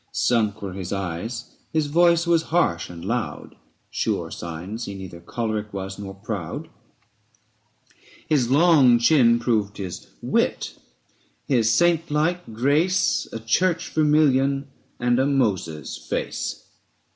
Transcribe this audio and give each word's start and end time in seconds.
645 0.13 0.15
Sunk 0.55 0.61
were 0.63 0.73
his 0.73 0.91
eyes, 0.91 1.51
his 1.71 1.85
voice 1.85 2.25
was 2.25 2.41
harsh 2.49 2.89
and 2.89 3.05
loud, 3.05 3.55
Sure 3.91 4.31
signs 4.31 4.85
he 4.85 4.95
neither 4.95 5.19
choleric 5.19 5.71
was 5.73 5.99
nor 5.99 6.15
proud: 6.15 6.69
His 8.27 8.49
long 8.49 8.97
chin 8.97 9.37
proved 9.37 9.77
his 9.77 10.07
wit, 10.23 10.73
his 11.45 11.71
saint 11.71 12.09
like 12.09 12.51
grace 12.51 13.27
A 13.31 13.39
church 13.39 13.89
vermilion 13.89 14.65
and 14.99 15.19
a 15.19 15.25
Moses' 15.27 15.97
face. 15.99 16.65